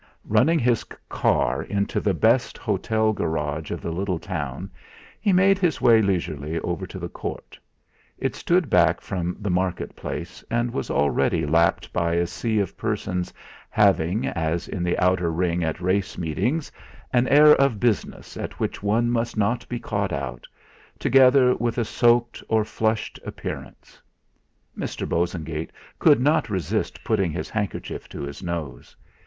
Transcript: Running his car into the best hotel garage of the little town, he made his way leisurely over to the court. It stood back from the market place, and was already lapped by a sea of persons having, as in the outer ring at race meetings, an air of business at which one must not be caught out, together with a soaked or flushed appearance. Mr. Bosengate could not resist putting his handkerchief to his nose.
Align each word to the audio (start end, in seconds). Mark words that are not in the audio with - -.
Running 0.25 0.57
his 0.57 0.83
car 1.09 1.61
into 1.61 1.99
the 1.99 2.15
best 2.15 2.57
hotel 2.57 3.13
garage 3.13 3.69
of 3.69 3.81
the 3.81 3.91
little 3.91 4.17
town, 4.17 4.71
he 5.19 5.31
made 5.31 5.59
his 5.59 5.79
way 5.79 6.01
leisurely 6.01 6.59
over 6.61 6.87
to 6.87 6.97
the 6.97 7.07
court. 7.07 7.59
It 8.17 8.33
stood 8.33 8.67
back 8.67 8.99
from 8.99 9.37
the 9.39 9.51
market 9.51 9.95
place, 9.95 10.43
and 10.49 10.71
was 10.73 10.89
already 10.89 11.45
lapped 11.45 11.93
by 11.93 12.15
a 12.15 12.25
sea 12.25 12.59
of 12.59 12.75
persons 12.75 13.31
having, 13.69 14.25
as 14.25 14.67
in 14.67 14.81
the 14.81 14.97
outer 14.97 15.31
ring 15.31 15.63
at 15.63 15.79
race 15.79 16.17
meetings, 16.17 16.71
an 17.13 17.27
air 17.27 17.51
of 17.57 17.79
business 17.79 18.35
at 18.37 18.59
which 18.59 18.81
one 18.81 19.11
must 19.11 19.37
not 19.37 19.69
be 19.69 19.77
caught 19.77 20.11
out, 20.11 20.47
together 20.97 21.53
with 21.57 21.77
a 21.77 21.85
soaked 21.85 22.41
or 22.49 22.65
flushed 22.65 23.19
appearance. 23.23 24.01
Mr. 24.75 25.07
Bosengate 25.07 25.69
could 25.99 26.19
not 26.19 26.49
resist 26.49 27.03
putting 27.03 27.29
his 27.31 27.51
handkerchief 27.51 28.09
to 28.09 28.21
his 28.23 28.41
nose. 28.41 28.95